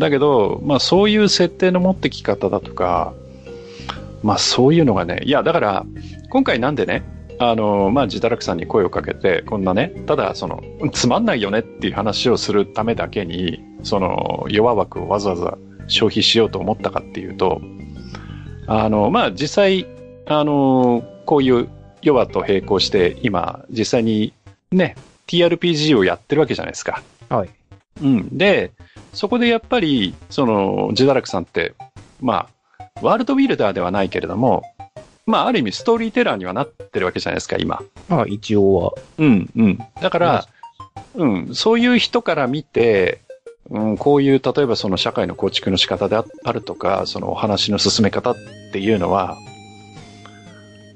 [0.00, 3.14] だけど、まあ、そういう設定の持ってき方だとか、
[4.24, 5.86] まあ、そういうのがね、いや、だから、
[6.30, 7.04] 今回なんでね、
[7.38, 10.60] あの、まあ、自堕落さんに声をかけて、こんなね、ただ、その、
[10.92, 17.60] つまんないよねっていう話をするためだけに、その、弱枠をわざわざ消費しようと思ったかっていうと、
[18.66, 19.86] あの、まあ、実際、
[20.26, 21.68] あの、こういう
[22.02, 24.32] 弱と並行して、今、実際に
[24.70, 27.02] ね、TRPG をやってるわけじゃないですか。
[27.28, 27.50] はい。
[28.02, 28.36] うん。
[28.36, 28.72] で、
[29.12, 31.74] そこでやっぱり、その、ジダラクさんって、
[32.20, 34.62] まあ、ワールドビルダーではないけれども、
[35.26, 37.82] まあ、ある意味ストーリーテラーにはなってるわけじゃないですか、今。
[38.08, 38.92] まあ、一応は。
[39.18, 39.78] うん、うん。
[40.00, 40.46] だから、
[41.14, 43.20] うん、そういう人から見て、
[43.70, 48.36] うん、こういう、例えばその社会の構築の仕方でああるとか、そのお話の進め方っ
[48.72, 49.36] ていうのは、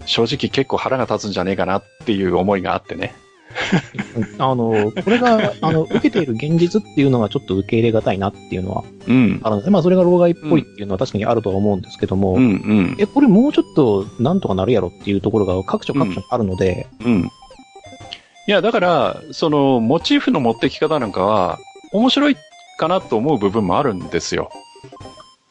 [0.07, 3.15] 正直結構腹が立つんじゃねえかなっていう思いがあってね。
[4.39, 9.41] あの、これが、あの、受けている現実っていうのがちょっと受け入れがたいなっていうのはうん。
[9.43, 12.97] あるので、まあ、それが老害っぽいっていうのは確かにあるとは思うんですけども、うん、うん。
[12.99, 17.31] え、これもうちょっとなんとかなるやろっていうところが各所各所にあるので、うん。
[18.49, 21.59] いや、だから、その、モチーフの持ってき方なんかは、
[21.93, 22.37] 面白い
[22.79, 24.51] かなと思う部分もあるんですよ。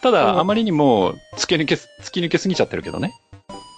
[0.01, 3.13] たうんだ、あまりにも突き抜けす、突き抜けすぎちゃってるけどね。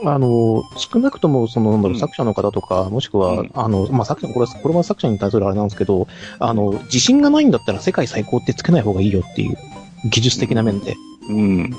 [0.05, 6.07] あの、少なくとも、その、なんだろう、うん作者の方とか、もしくは、うんあの、まあ、作者、これは、これは作者に対するあれなんですけど、
[6.39, 9.57] あの、自信がないんだったら世界最高ってつけない方がいいよっていう、
[10.09, 10.95] 技術的な面で。
[11.29, 11.75] うん。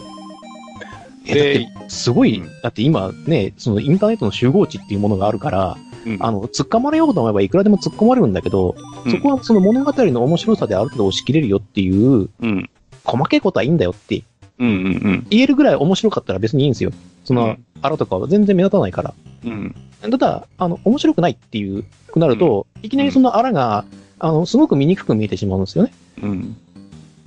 [1.27, 5.77] えだって、すごい、うんだって今ね、そのインターネットの集合値っていうものがあるから、
[6.07, 12.71] うんあの、突っ込まれようと思えばいくらでも突っ込まれるんだけど、うんそこはその物語の面白さである程度押し切れるよっていう、うん。
[13.05, 14.23] 細けいことはいいんだよって
[14.59, 16.91] うんうん言えるぐらい面白かったら別にいいんですよ。
[17.29, 19.15] その、うんあらとかは全然目立たないから。
[19.45, 19.75] うん。
[20.01, 23.85] ただ、あの、面白くないっていう、くなると、いきなりそのあらが、
[24.19, 25.93] あの、すごく見にくく見えてしまうんですよね。
[26.21, 26.57] うん。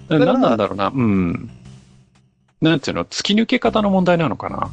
[0.10, 0.92] だから何なんだろうな。
[0.94, 1.50] うん。
[2.60, 4.72] なんていうの、突き抜け方の問題なのかな。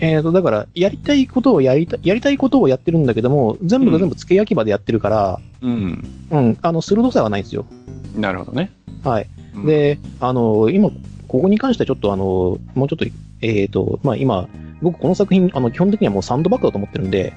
[0.00, 6.04] えっ、と、だから、やりたいことをやりた、やりたいことをやってるんだけども、全部が全部付け焼き場でやってるから、うん。
[6.30, 7.66] うん、あの、鋭さはないんですよ。
[8.16, 8.72] なるほどね。
[9.04, 9.28] はい。
[9.54, 10.90] うん、で、あの、今、
[11.28, 13.06] ここに関してはちょっとあの、もうちょっと、
[13.42, 14.48] えっ、と、まあ今、
[14.82, 17.32] 僕この作品、あの、基本的にはもうサンドバッグだと思ってるんで、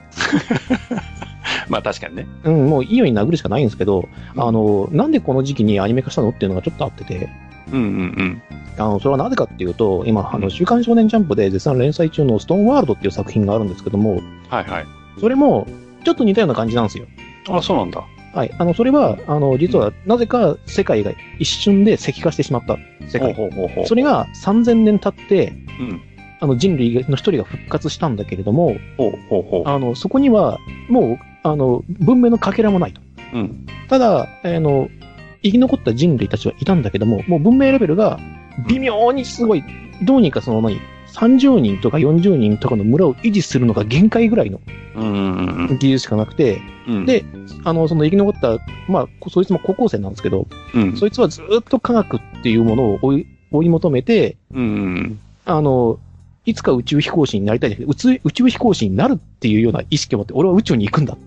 [1.67, 2.27] まあ確かにね。
[2.43, 7.29] うん、もういいように殴るしかないんですけど、あの、なんでこの時期にアニメ化したのっていうのがちょっとあってて、
[7.71, 8.41] うんうん
[8.77, 14.17] あの、それはなぜかっていうと、今、あの、うん週刊少年ジャンプで絶賛連載中のストーンワールドっていう作品があるんですけども、うん。
[14.49, 14.85] はいはい。
[15.19, 15.67] それも、
[16.03, 17.05] ちょっと似たような感じなんですよ。
[17.49, 18.03] あ、そうなんだ。
[18.33, 18.55] はい。
[18.57, 23.33] あの、それは、あの、実は、なぜか世界が一瞬で石化してしまった世界。
[23.33, 23.85] ほうほうほうほう。
[23.85, 26.01] それが3000年経って、うん。
[26.39, 33.01] あの、人類の一人が復活したんだけれども、ほうほうほあの、そこには、もう、あの、文明のかけらもないと。
[33.33, 33.37] う。
[33.37, 33.67] うん。
[33.87, 34.89] ただ、あの、
[35.43, 38.19] 生き残った人類たちはいたんだけども、もう文明レベルが
[38.67, 39.63] 微妙にすごい、
[40.01, 40.79] どうにかその何、
[41.13, 44.59] 30人とか40人とかの村を維持するのが限界ぐらいの
[45.77, 47.05] 技術しかなくて、うん。
[47.05, 47.23] で、
[47.63, 50.97] あの、その生き残った、まあ、こそいつも高校生なんですけど、うん。
[50.97, 54.65] そいつはずっと科学っていうものを追い追い求めて、うんう
[54.99, 55.99] んあの、
[56.45, 61.17] いつか宇宙飛行士になりたいんだけど、宇宙宇宙飛行士になるっていうような意識を持って、俺は宇宙に行くんだっ。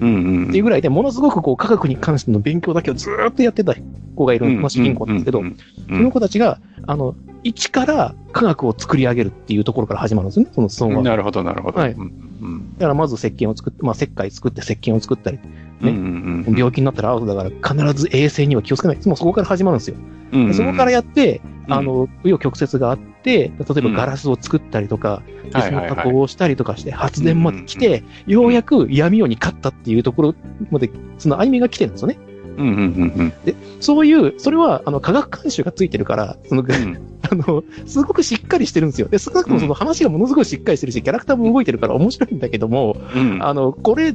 [0.00, 3.74] ていうぐらいで、ものすごくこう科学に関しての勉強だけをずーっとやってた
[4.14, 5.56] 子がいる、まあ、主人公なんですけど、うん
[5.88, 11.02] その子たちが、あの、一から科学を作り上げるっていうところから始まるんですよね、そのストーンは。
[11.02, 11.80] だなるほど、なるほど。
[11.80, 12.00] はいうん
[12.42, 15.38] うんからまず石鹸を作って、まあ石灰作って石鹸を作ったり、
[15.82, 18.98] うんうんうん病気になったらアウトだから必ず衛生には気をつけない。
[19.06, 19.96] もうそこから始まるんですよ。
[20.32, 25.22] うんうんそこからやって、うんあの、紆余曲折があって、例えばガラスを作ったりとか、
[25.52, 30.34] でその加工をしたりとかして、発電まで来て、ようやく闇夜に勝ったっていうところ
[30.70, 32.18] まで、そのアニメが来てるんですよね。
[32.60, 33.32] うんうんうん
[33.80, 39.08] そういう、それは、あの、科学監修がついてるから、その、うん あの、すごくしっかりしてるんですよ。
[39.08, 44.14] で、少なくともその話がものすごいしっかりしてるし、キャラクターも動いてるから面白いんだけども、うんあの、これ、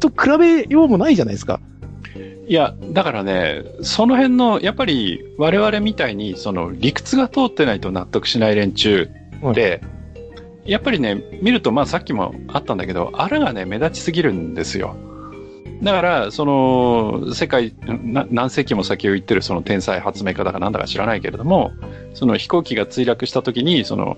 [0.00, 1.60] と比べようもないじゃないですか。
[2.46, 9.10] いや、だからね、その辺の、やっぱり我々みたいに、その理屈が通ってないと納得しない連中
[9.54, 9.82] で、
[10.64, 14.96] やっぱりね、見ると、まあさっきもあったんだけど、あらがね、目立ちすぎるんですよ。
[15.82, 21.72] だから、その、世界、な何世紀も先を言ってるその天才発明家だかなんだか知らないけれども、
[22.14, 24.16] その飛行機が墜落した時に、その、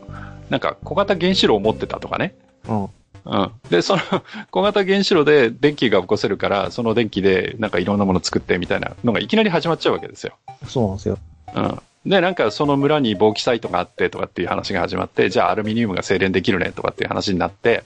[0.49, 2.35] なんか小型原子炉を持ってたとかね。
[2.68, 2.85] うん。
[2.85, 3.51] うん。
[3.68, 4.03] で、その
[4.51, 10.35] 小型原子炉で電気が起こせるから、その電気でなんかいろんなもの作ってみたいなのがいきなり始まっちゃうわけですよ。
[10.66, 11.18] そうなんですよ。
[11.55, 11.79] うん。
[12.07, 17.85] で、なんかその村に防気サイトがあってとかっていう話が始まって、じゃあアルミニウムが精錬できるねとかっていう話になって、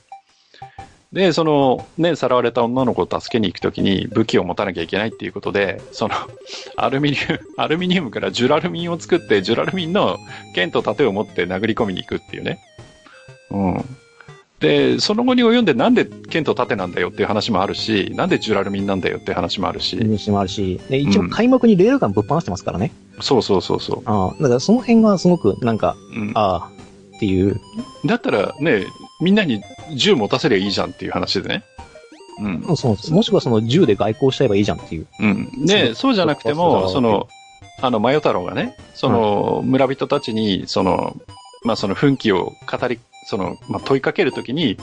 [1.14, 6.14] で、そのね、さらわれた女の子を助けに行くときに武器を持たなきゃいけないっていうことで、その
[6.76, 10.18] アルミニウム、アルミニウムからジュラルミンを作って、ジュラルミンの
[10.56, 12.58] 剣と盾を持って殴り込みに行くっていうね。
[13.52, 13.84] うん。
[14.58, 22.90] で、その後に及んでなんで剣と盾なんだよっていう話もあるし、なんでジュラルミンなんだよっていう話もあるし、話もあるし、で、一うん応開幕にレールガンぶっ放してますからね。
[23.20, 26.20] そうそうそうそああ、だからその辺がすごく、なんか、う。
[26.20, 26.70] うん、ああ、
[27.16, 27.60] っていう。
[28.06, 28.86] だったらね、
[29.20, 29.62] みんなに
[29.94, 31.64] 銃持たせりゃいいじゃんっていう話でね。
[32.38, 32.64] うん。
[32.68, 33.12] うんそうです。
[33.12, 35.06] もしくはその銃で外交しちゃえばいいじゃんっていう。
[35.20, 35.66] うん。
[35.66, 37.28] で、そうじゃなくても、その、
[37.80, 41.16] あの、マヨ太郎がね、その、村人たちに、その、
[41.64, 44.76] まあ、その奮起を語り、その、まあ、問いかけるときに、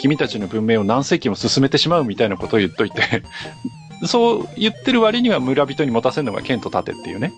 [0.00, 3.22] 君たちの文明を何世紀も進めてしまうみたいなことを言っといて、
[4.06, 7.32] そう言ってる割には村人に持たせるのが剣と盾っていうね。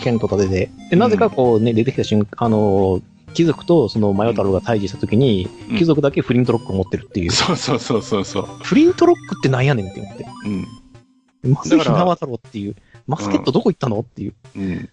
[0.00, 0.70] 剣と盾で。
[0.90, 3.02] で、なぜかこうね、出てきた瞬間、あのー、
[3.34, 7.30] 貴族とそのマヨ太郎が対峙した時に、うん貴族だけフリントロックを持ってるっていう。
[7.30, 8.44] そうそうそうそうそう。
[8.62, 10.26] フリントロックってなんやねんって思って。
[10.44, 11.52] うん。
[11.52, 12.76] まずひなわ太郎っていう。
[13.06, 14.34] マスケットどこ行ったのっていう。
[14.56, 14.88] うん。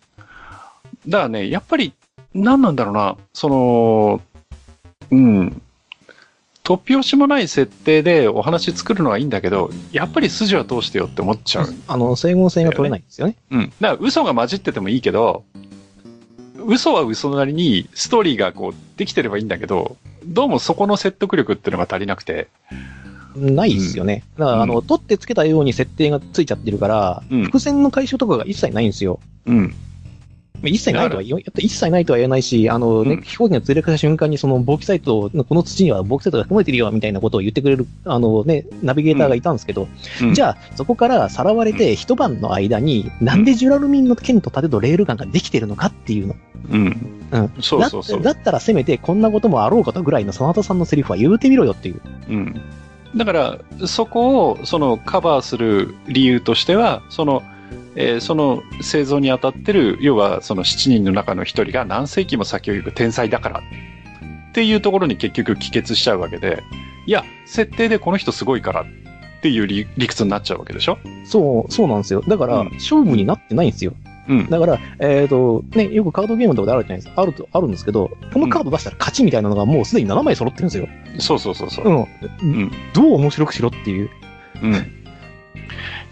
[1.07, 1.93] だからね、やっぱり、
[2.33, 4.21] 何なんだろうな、その、
[5.11, 5.61] うん。
[6.63, 11.73] 突拍子もない設定でお話作るのはいいんだけど、やっぱり筋は通してよって思っちゃう。
[11.87, 13.37] あの、整合性が取れないんですよね。
[13.51, 13.73] うん。
[13.79, 15.45] だから嘘が混じっててもいいけど、
[16.67, 22.49] 嘘は嘘なりにストーリーがこうできてればいいんだけど、どうもそこの説得力っていうのが足りなくて、
[23.37, 24.23] ないですよね。
[24.37, 29.19] だから、あの、取ってつけたように設定がついちゃってるから、うん伏線の回収とかが一切ないんですよ。
[29.45, 29.75] うん。
[30.63, 39.87] 一切ないとは言わ、一切ないとは言えないし、あのね、うん飛行機が墜落した瞬間にその簿記サイト、この土には簿記サイトが含まれてるよ、みたいなことを言ってくれる、あのね、ナビゲーターがいたんですけど、
[40.21, 46.35] うんじゃあ、そこからさらわれて一晩の間に、なんでジュラルミンの剣と盾とレールガンができてるのかっていうの。
[46.69, 47.19] うん。
[47.31, 47.53] うん。
[47.61, 48.21] そうそうそう。
[48.21, 52.01] だだったらせめてこんなこともあろうかとぐらいの真田さんのセリフは言うてみろよっていう。
[52.29, 52.61] うん。
[53.15, 57.41] だから、そこを、その、カバーする理由としては、その、
[57.95, 66.63] えーその製造に当たってる、要はその7人の中の1人が何世紀も先を行く天才だからっていうところに結局帰結しちゃうわけで、
[67.05, 68.85] いや、設定でこの人すごいからっ
[69.41, 70.97] ていう理理屈になっちゃうわけでしょ？
[71.25, 72.21] そう、そうなんですよ。
[72.27, 73.93] だから、うん勝負になってないんですよ。
[74.29, 74.49] うん。
[74.49, 77.21] だから、えっ、と、ね、よくカードゲームとかであるじゃないですか。
[77.21, 80.87] あると、あるんですけど、このカード出したら勝ちみたいなのがもうすでに7枚揃ってるんですよ。
[81.19, 82.07] そうそうそうそう。
[82.41, 82.63] うん。
[82.65, 84.09] んどう面白くしろっていう。
[84.61, 84.73] うん。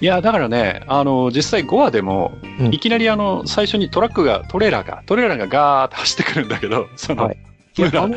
[0.02, 7.38] いや、だからね、あの、実際5話でも、うんいきなりあの、最初にトラックが、トレーラーが、トレーラーがガーッと走ってくるんだけど、その、はい
[7.78, 8.14] あの、うん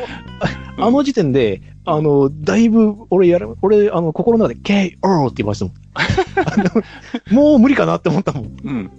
[0.81, 7.35] あの時点で、あの、だいぶ、俺やる、俺、あの、心の中で、KO って言いましたもん。
[7.35, 8.57] もう無理かなって思ったもん。
[8.63, 8.91] うん。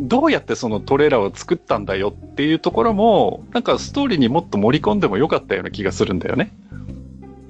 [0.00, 6.52] どうやってそのトレーラーを作ったんだよっていうところも、なんかストーリーにもっと盛り込んでもよかったような気がするんだよね。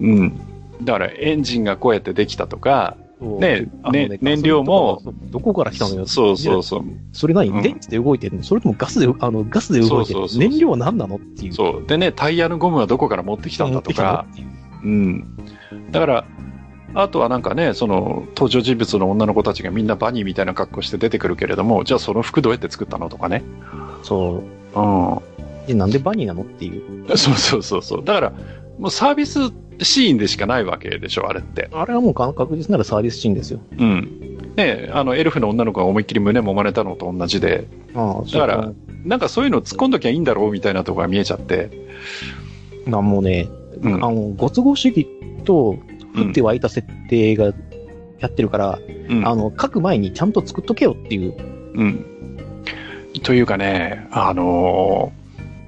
[0.01, 0.41] うん。
[0.83, 2.97] だからエンジンがこうやってできたとか、
[3.41, 6.07] ねね燃料も、どこから来たのよ。
[6.07, 6.85] そうそうそう。
[7.13, 8.43] それ何、うん電池で動いてるの？
[8.43, 11.17] それともガスで、あの、ガスで動いてるそうそうそうそう燃料は何なの？
[11.17, 11.53] っていう。
[11.53, 11.87] そう。
[11.87, 14.27] でね、タイヤのゴムはどこから持ってきたんだとか、
[14.83, 15.37] うん。
[15.91, 16.25] だから、
[16.95, 23.43] あとはなんかね、その登場人物の女の子たちがみんなバニーみたいな格好して出てくるけれども、じゃあその服どうやって作ったのとかね。
[24.03, 24.43] そ
[24.75, 24.81] う。
[24.81, 25.67] うん。
[25.67, 26.43] で、なんでバニーなの？
[26.43, 27.17] っていう。
[27.17, 28.05] そうそうそうそう。
[28.05, 28.33] だから、
[28.79, 29.39] もうサービス
[29.81, 31.69] シーンでしかないわけでしょ、あれって。
[31.73, 33.61] あれはもう確実ならサービスシーンですよ。
[33.79, 34.39] うん。
[34.57, 38.73] ねあの、エルフの女の子が思いっきり胸揉まれたのと同じで、ああ、だから
[39.05, 41.71] なんかそういうの突っ込んどきゃいいんだろうみたいなところが見えちゃって。
[42.87, 43.49] なんもね、
[43.81, 45.07] うんあの、ご都合主義
[45.45, 47.47] と、うん降って湧いた設定が
[48.21, 49.27] やってるから、うん。
[49.27, 51.35] あの、書く前にちゃんと作っとけよっていう。
[51.75, 52.07] うん。
[53.25, 55.24] というかね、あのー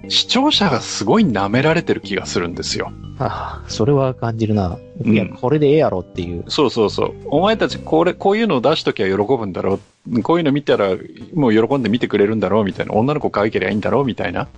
[0.08, 2.92] 視聴者がすごい舐められてる気がするんですよ。
[3.18, 4.78] ああ、それは感じるな。
[5.04, 6.44] うんいや、これでええやろっていう。
[6.48, 7.14] そうそうそう。
[7.26, 10.22] お前たちこれ、こういうのを出しときゃ喜ぶんだろう。
[10.22, 10.96] こういうの見たら
[11.34, 12.94] もう喜んで見てくれるんだろうみたいな。
[12.94, 14.48] 女の子可愛ければいいんだろうみたいな。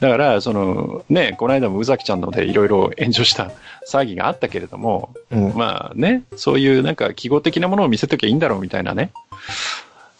[0.00, 3.52] だから、その、ね、この間も宇崎ちゃんのでいろいろ炎上した
[3.88, 5.54] 騒ぎがあったけれども、うん。
[5.54, 9.12] まあね、そういうなんか記号的なものを見せときゃいいんだろうみたいなね。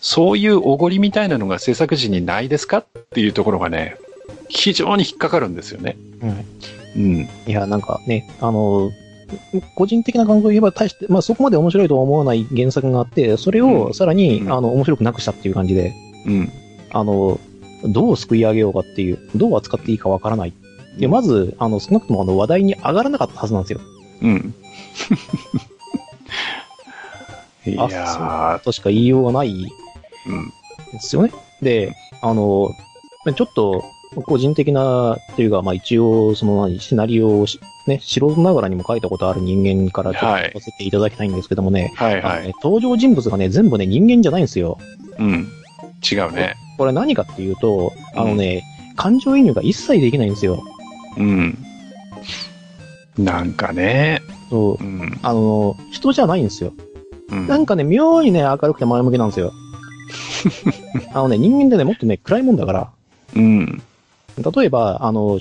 [0.06, 3.96] そういうおごりみたいなのが制作時にないですかっていうところがね、
[4.50, 5.96] 非常に引っかかるんですよね。
[6.20, 6.44] うん。
[6.96, 7.28] うん。
[7.46, 8.92] いや、なんかね、あの、
[9.74, 15.94] 個人的な感想を言えば、大して、まあそこまで面白いとは思わない原作があって、それうんをさらに、うんあの、面白くなくしたっていう感じで、
[16.26, 16.52] うん。
[16.90, 17.40] あの、
[17.84, 20.52] どう救い上げようかっていう、どう扱っていいかわからない。
[20.98, 23.80] で、まず、あの、少なくともあの話題に上がらなかったはずなんですよ。
[24.20, 24.54] うん。
[27.66, 29.68] いあやとしか言いようがないー、
[30.26, 30.52] うん。
[30.92, 31.32] ですよね。
[31.62, 32.70] で、あの、
[33.34, 33.84] ちょっと、
[34.26, 42.22] 個人的な、というか、まあ一応、その何、シナリオをしね、素人ながらにも書いたことある人間からちょっとはい言わせていただきたいんですけどもね、はいはい。
[42.22, 44.78] あのね登場人物がね、全部ね、人間じゃないんですよ。
[45.18, 45.48] うん。
[46.10, 46.56] 違うね。
[46.78, 48.64] これ何かっていうと、あのね、
[48.96, 50.62] 感情移入が一切できないんですよ。
[51.18, 51.58] うん。
[53.18, 54.22] なんかね。
[54.50, 54.86] そうう。
[54.86, 55.18] ん。
[55.22, 56.72] あの、人じゃないんですよ。
[57.30, 59.52] うんなんかね、妙にね、明るくて前向きなんですよ。
[61.12, 62.90] あのね、人間ってね、もっとね、暗いもんだから、
[63.36, 63.82] うん。
[64.56, 65.38] 例えば、あの、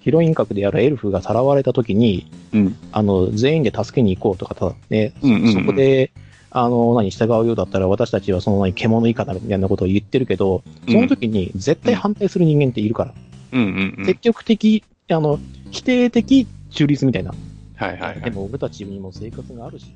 [0.00, 2.76] ヒロイン格であるエルフがさらわれた時に、うん。
[2.92, 6.10] あの、全員で助けに行こうとかただね、うんうんうんそこで、
[6.50, 13.14] あの、何、従うようだったら私たちはその何、獣以下だみたいなことを言ってるけど、その時に絶対反対する人間っているから。
[13.52, 14.06] うんうんうん。
[14.06, 15.38] 積極的、あの、
[15.70, 17.34] 否定的中立みたいな。
[17.76, 18.20] はいはいはい。
[18.22, 19.86] でも俺たちにも生活があるし、